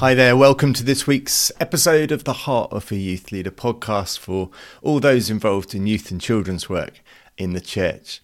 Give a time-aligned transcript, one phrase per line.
[0.00, 4.18] Hi there, welcome to this week's episode of the Heart of a Youth Leader podcast
[4.18, 4.48] for
[4.80, 7.02] all those involved in youth and children's work
[7.36, 8.22] in the church.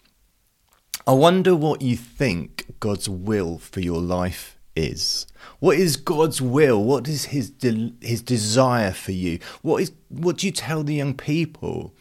[1.06, 5.26] I wonder what you think God's will for your life is.
[5.58, 6.82] What is God's will?
[6.82, 9.38] What is his de- his desire for you?
[9.60, 11.94] What is what do you tell the young people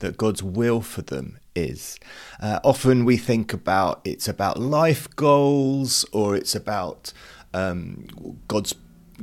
[0.00, 1.98] that God's will for them is?
[2.38, 7.14] Uh, often we think about it's about life goals or it's about
[7.54, 8.06] um,
[8.48, 8.74] God's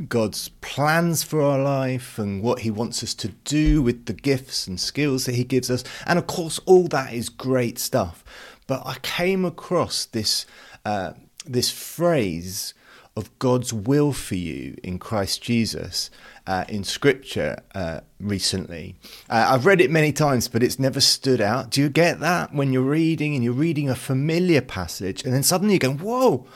[0.07, 4.67] God's plans for our life and what He wants us to do with the gifts
[4.67, 5.83] and skills that He gives us.
[6.05, 8.23] And of course, all that is great stuff.
[8.67, 10.45] But I came across this
[10.85, 11.13] uh,
[11.45, 12.73] this phrase
[13.15, 16.09] of God's will for you in Christ Jesus
[16.47, 18.95] uh, in Scripture uh, recently.
[19.29, 21.69] Uh, I've read it many times, but it's never stood out.
[21.69, 25.43] Do you get that when you're reading and you're reading a familiar passage, and then
[25.43, 26.47] suddenly you go, "Whoa!"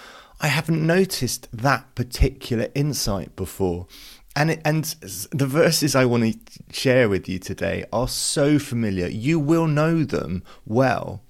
[0.42, 3.88] I haven't noticed that particular insight before.
[4.36, 4.84] And, it, and
[5.32, 9.08] the verses I want to share with you today are so familiar.
[9.08, 11.22] You will know them well.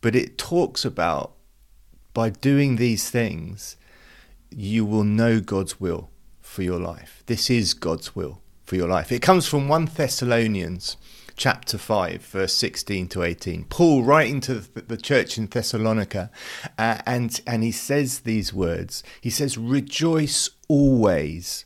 [0.00, 1.32] But it talks about
[2.12, 3.76] by doing these things,
[4.50, 6.10] you will know God's will
[6.40, 7.22] for your life.
[7.26, 9.10] This is God's will for your life.
[9.10, 10.96] It comes from 1 Thessalonians
[11.36, 13.64] chapter 5, verse 16 to 18.
[13.64, 16.30] Paul writing to the church in Thessalonica,
[16.78, 21.64] uh, and, and he says these words He says, Rejoice always,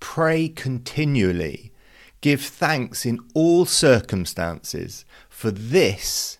[0.00, 1.72] pray continually,
[2.20, 6.38] give thanks in all circumstances, for this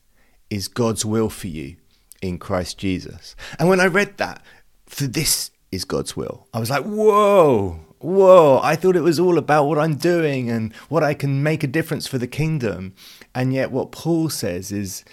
[0.50, 1.77] is God's will for you
[2.20, 3.34] in Christ Jesus.
[3.59, 4.43] And when I read that,
[4.87, 9.39] for this is God's will, I was like, whoa, whoa, I thought it was all
[9.39, 12.94] about what I'm doing and what I can make a difference for the kingdom.
[13.34, 15.05] And yet, what Paul says is,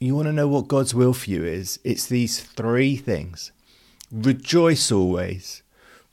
[0.00, 1.78] you want to know what God's will for you is?
[1.84, 3.52] It's these three things
[4.10, 5.62] rejoice always,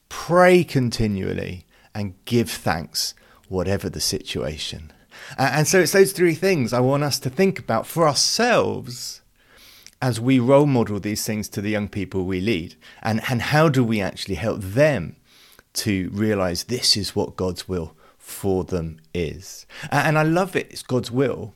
[0.09, 3.13] pray continually, and give thanks,
[3.47, 4.91] whatever the situation.
[5.37, 9.21] And so, it's those three things I want us to think about for ourselves
[10.01, 12.75] as we role model these things to the young people we lead.
[13.01, 15.15] And, and how do we actually help them?
[15.75, 19.65] To realize this is what God's will for them is.
[19.91, 21.53] And I love it, it's God's will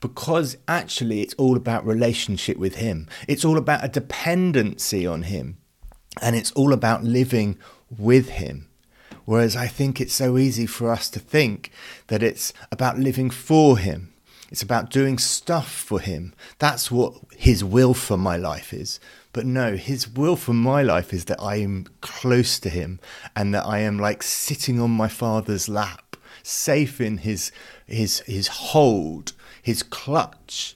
[0.00, 5.58] because actually it's all about relationship with Him, it's all about a dependency on Him,
[6.20, 7.58] and it's all about living
[7.98, 8.68] with Him.
[9.24, 11.70] Whereas I think it's so easy for us to think
[12.08, 14.12] that it's about living for Him.
[14.50, 16.34] It's about doing stuff for Him.
[16.58, 19.00] That's what His will for my life is.
[19.32, 22.98] But no, his will for my life is that I am close to him
[23.36, 27.52] and that I am like sitting on my father's lap, safe in his
[27.86, 30.74] his his hold, his clutch.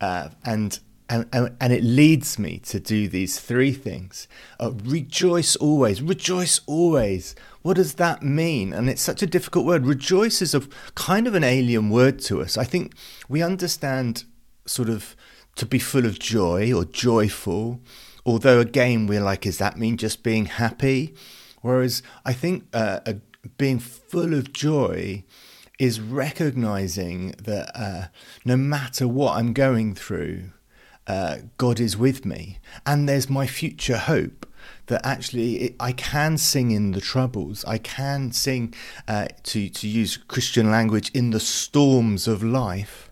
[0.00, 0.80] Uh, and
[1.12, 4.26] and, and, and, it leads me to do these three things.
[4.58, 6.00] Uh, rejoice always.
[6.00, 7.34] Rejoice always.
[7.60, 8.72] What does that mean?
[8.72, 9.84] And it's such a difficult word.
[9.84, 10.62] Rejoice is a
[10.94, 12.56] kind of an alien word to us.
[12.56, 12.94] I think
[13.28, 14.24] we understand
[14.64, 15.14] sort of
[15.56, 17.82] to be full of joy or joyful.
[18.24, 21.14] Although, again, we're like, does that mean just being happy?
[21.60, 23.16] Whereas I think uh, a,
[23.58, 25.24] being full of joy
[25.78, 28.06] is recognizing that uh,
[28.46, 30.52] no matter what I'm going through,
[31.06, 34.46] uh, God is with me, and there's my future hope
[34.86, 37.64] that actually it, I can sing in the troubles.
[37.64, 38.74] I can sing,
[39.08, 43.11] uh, to to use Christian language, in the storms of life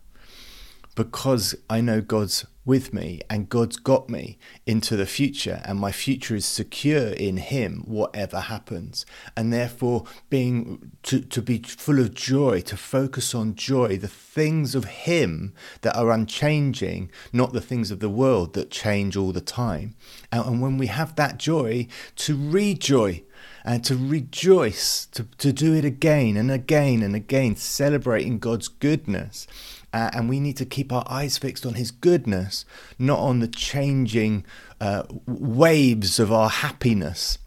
[0.95, 5.91] because I know God's with me and God's got me into the future and my
[5.91, 9.07] future is secure in him whatever happens
[9.37, 14.75] and therefore being to, to be full of joy to focus on joy the things
[14.75, 19.41] of him that are unchanging not the things of the world that change all the
[19.41, 19.95] time
[20.31, 23.23] and, and when we have that joy to rejoice
[23.65, 29.47] and to rejoice, to, to do it again and again and again, celebrating God's goodness.
[29.93, 32.65] Uh, and we need to keep our eyes fixed on His goodness,
[32.99, 34.45] not on the changing
[34.81, 37.39] uh, waves of our happiness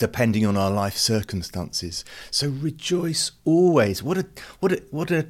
[0.00, 2.06] depending on our life circumstances.
[2.30, 4.02] So rejoice always.
[4.02, 4.26] What a
[4.58, 5.26] what a what a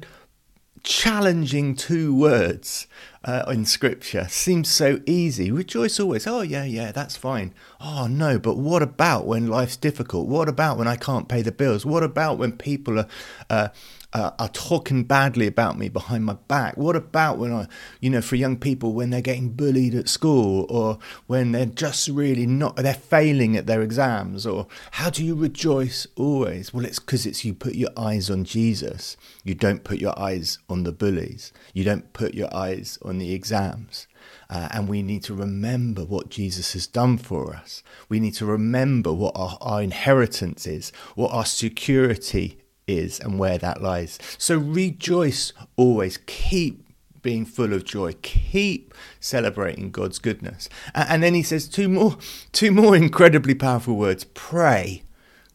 [0.81, 2.87] challenging two words
[3.23, 8.39] uh, in scripture seems so easy rejoice always oh yeah yeah that's fine oh no
[8.39, 12.03] but what about when life's difficult what about when i can't pay the bills what
[12.03, 13.07] about when people are
[13.49, 13.67] uh,
[14.13, 16.75] uh, are talking badly about me behind my back?
[16.75, 17.67] What about when I,
[17.99, 22.07] you know, for young people when they're getting bullied at school or when they're just
[22.09, 24.45] really not, they're failing at their exams?
[24.45, 26.73] Or how do you rejoice always?
[26.73, 29.15] Well, it's because it's you put your eyes on Jesus.
[29.43, 31.53] You don't put your eyes on the bullies.
[31.73, 34.07] You don't put your eyes on the exams.
[34.49, 37.83] Uh, and we need to remember what Jesus has done for us.
[38.09, 43.57] We need to remember what our, our inheritance is, what our security is, and where
[43.57, 44.19] that lies.
[44.37, 46.19] So rejoice always.
[46.25, 46.85] Keep
[47.21, 48.13] being full of joy.
[48.21, 50.69] Keep celebrating God's goodness.
[50.93, 52.17] And then he says two more,
[52.51, 54.23] two more incredibly powerful words.
[54.23, 55.03] Pray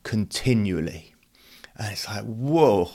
[0.04, 1.15] continually.
[1.78, 2.90] And it's like, whoa.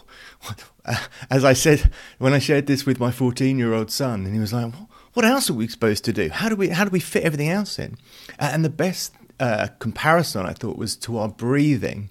[1.30, 4.40] As I said, when I shared this with my 14 year old son, and he
[4.40, 4.74] was like,
[5.14, 6.30] what else are we supposed to do?
[6.30, 7.98] How do we, how do we fit everything else in?
[8.40, 12.10] And the best uh, comparison I thought was to our breathing,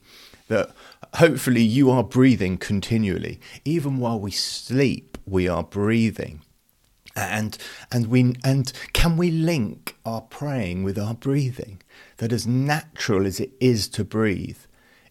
[0.48, 0.74] that
[1.14, 3.40] hopefully you are breathing continually.
[3.64, 6.42] Even while we sleep, we are breathing.
[7.16, 7.58] And
[7.90, 11.82] and we and can we link our praying with our breathing?
[12.18, 14.58] That as natural as it is to breathe,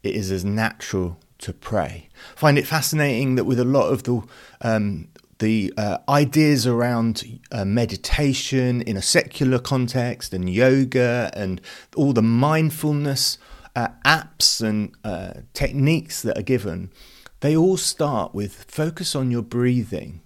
[0.02, 2.10] it is as natural to pray.
[2.36, 4.22] Find it fascinating that with a lot of the
[4.62, 5.10] um,
[5.40, 11.62] the uh, ideas around uh, meditation in a secular context and yoga and
[11.96, 13.38] all the mindfulness
[13.76, 16.92] uh, apps and uh, techniques that are given,
[17.40, 20.22] they all start with focus on your breathing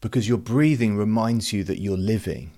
[0.00, 2.50] because your breathing reminds you that you're living.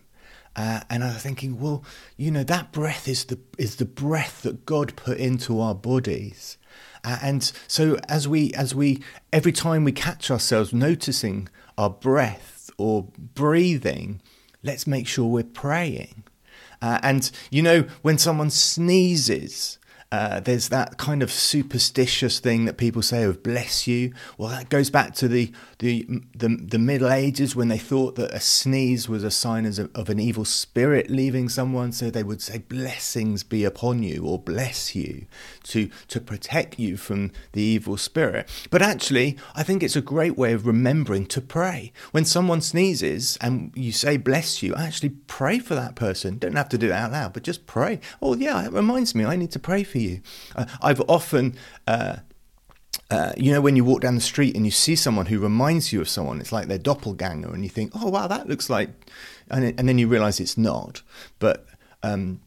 [0.57, 1.85] Uh, and I'm thinking, well,
[2.17, 6.57] you know, that breath is the is the breath that God put into our bodies.
[7.05, 9.03] Uh, and so as we as we
[9.33, 14.21] every time we catch ourselves noticing our breath or breathing,
[14.63, 16.25] let's make sure we're praying.
[16.83, 19.79] Uh, and you know, when someone sneezes,
[20.13, 24.13] uh, there's that kind of superstitious thing that people say of bless you.
[24.37, 26.05] Well, that goes back to the, the,
[26.35, 30.09] the, the Middle Ages when they thought that a sneeze was a sign of, of
[30.11, 31.93] an evil spirit leaving someone.
[31.93, 35.27] So they would say, blessings be upon you or bless you
[35.65, 38.49] to, to protect you from the evil spirit.
[38.71, 41.93] But actually, I think it's a great way of remembering to pray.
[42.11, 46.39] When someone sneezes and you say bless you, actually pray for that person.
[46.39, 48.01] Don't have to do it out loud, but just pray.
[48.21, 50.21] Oh, yeah, it reminds me, I need to pray for you.
[50.55, 51.57] Uh, I've often.
[51.87, 52.17] Uh,
[53.11, 55.93] uh, you know, when you walk down the street and you see someone who reminds
[55.93, 58.91] you of someone, it's like their doppelganger, and you think, "Oh, wow, that looks like,"
[59.51, 61.03] and, it, and then you realise it's not.
[61.41, 61.67] But
[62.05, 62.41] um,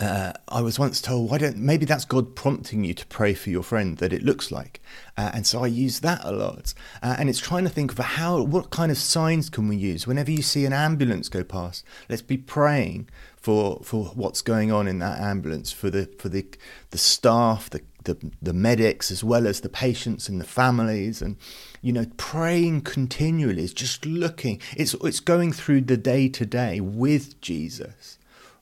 [0.00, 3.50] uh, I was once told, why don't maybe that's God prompting you to pray for
[3.50, 4.80] your friend that it looks like,
[5.16, 6.72] uh, and so I use that a lot.
[7.02, 10.06] Uh, and it's trying to think of how, what kind of signs can we use
[10.06, 11.84] whenever you see an ambulance go past.
[12.08, 16.46] Let's be praying for for what's going on in that ambulance, for the for the
[16.90, 21.36] the staff, the the, the medics, as well as the patients and the families, and
[21.82, 24.60] you know, praying continually is just looking.
[24.76, 28.17] It's it's going through the day to day with Jesus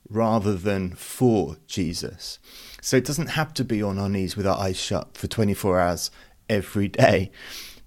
[0.09, 2.39] rather than for Jesus.
[2.81, 5.79] So it doesn't have to be on our knees with our eyes shut for 24
[5.79, 6.11] hours
[6.49, 7.31] every day,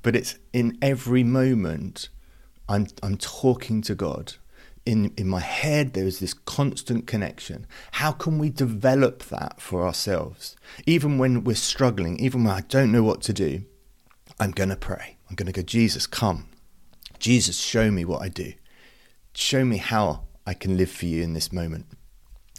[0.03, 2.09] but it's in every moment
[2.69, 4.35] I'm, I'm talking to God.
[4.87, 7.67] In, in my head, there is this constant connection.
[7.93, 10.57] How can we develop that for ourselves?
[10.87, 13.65] Even when we're struggling, even when I don't know what to do,
[14.39, 15.19] I'm going to pray.
[15.29, 16.49] I'm going to go, Jesus, come.
[17.19, 18.55] Jesus, show me what I do.
[19.35, 21.87] Show me how I can live for you in this moment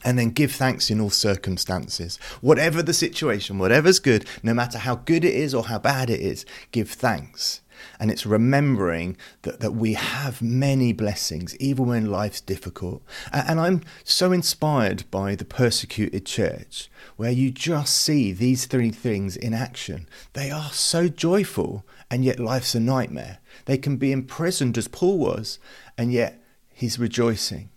[0.04, 2.18] and then give thanks in all circumstances.
[2.42, 6.20] Whatever the situation, whatever's good, no matter how good it is or how bad it
[6.20, 7.62] is, give thanks.
[8.00, 13.02] And it's remembering that, that we have many blessings, even when life's difficult.
[13.34, 19.36] And I'm so inspired by the persecuted church, where you just see these three things
[19.36, 20.08] in action.
[20.34, 23.40] They are so joyful, and yet life's a nightmare.
[23.66, 25.58] They can be imprisoned as Paul was,
[25.98, 26.40] and yet
[26.74, 27.70] he's rejoicing.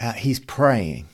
[0.00, 1.06] Uh, he's praying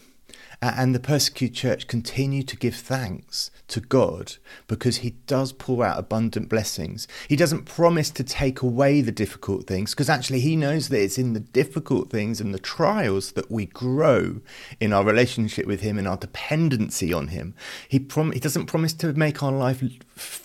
[0.62, 4.36] and the persecuted church continue to give thanks to God
[4.68, 7.08] because He does pour out abundant blessings.
[7.28, 11.18] He doesn't promise to take away the difficult things because actually He knows that it's
[11.18, 14.40] in the difficult things and the trials that we grow
[14.78, 17.54] in our relationship with Him and our dependency on Him.
[17.88, 19.82] He, prom- he doesn't promise to make our life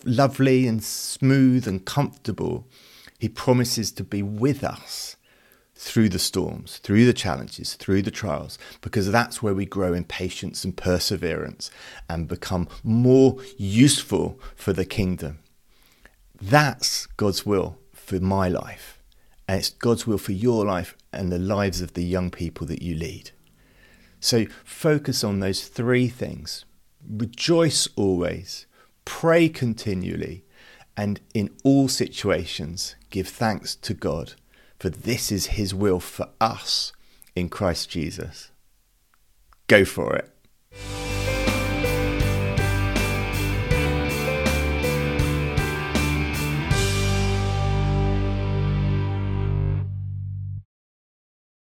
[0.04, 2.68] lovely and smooth and comfortable.
[3.20, 5.17] He promises to be with us
[5.78, 10.04] through the storms, through the challenges, through the trials, because that's where we grow in
[10.04, 11.70] patience and perseverance
[12.10, 15.40] and become more useful for the kingdom.
[16.42, 19.02] That's God's will for my life.
[19.48, 22.82] And it's God's will for your life and the lives of the young people that
[22.82, 23.32] you lead.
[24.20, 26.66] So focus on those three things
[27.10, 28.66] rejoice always,
[29.06, 30.44] pray continually,
[30.98, 34.34] and in all situations give thanks to God,
[34.80, 36.94] for this is His will for us
[37.36, 38.52] in Christ Jesus.
[39.68, 40.37] Go for it.